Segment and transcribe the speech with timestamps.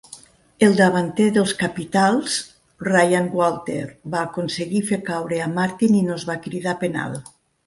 [0.67, 2.37] El davanter dels Capitals,
[2.87, 3.83] Ryan Walter,
[4.15, 7.19] va aconseguir fer caure a Martin i no es va cridar penal.